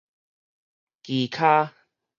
[1.03, 1.75] 奇跤